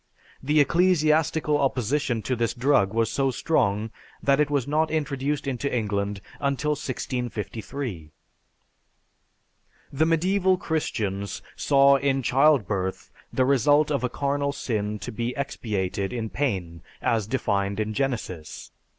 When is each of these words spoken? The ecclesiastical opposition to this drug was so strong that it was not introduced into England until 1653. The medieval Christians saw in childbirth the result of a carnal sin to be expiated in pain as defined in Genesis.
The 0.41 0.59
ecclesiastical 0.59 1.59
opposition 1.59 2.23
to 2.23 2.35
this 2.35 2.55
drug 2.55 2.91
was 2.91 3.11
so 3.11 3.29
strong 3.29 3.91
that 4.23 4.39
it 4.39 4.49
was 4.49 4.67
not 4.67 4.89
introduced 4.89 5.45
into 5.45 5.71
England 5.71 6.21
until 6.39 6.71
1653. 6.71 8.09
The 9.93 10.05
medieval 10.07 10.57
Christians 10.57 11.43
saw 11.55 11.97
in 11.97 12.23
childbirth 12.23 13.11
the 13.31 13.45
result 13.45 13.91
of 13.91 14.03
a 14.03 14.09
carnal 14.09 14.53
sin 14.53 14.97
to 14.97 15.11
be 15.11 15.35
expiated 15.37 16.11
in 16.13 16.31
pain 16.31 16.81
as 17.03 17.27
defined 17.27 17.79
in 17.79 17.93
Genesis. 17.93 18.71